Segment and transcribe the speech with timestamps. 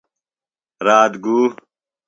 [0.85, 1.37] رات گُو۔